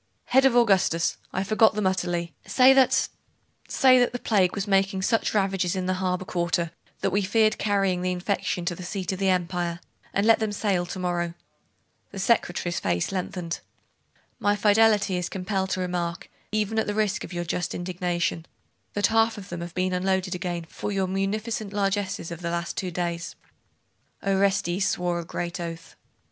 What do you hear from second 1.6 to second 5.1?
them utterly. Say that say that the plague was making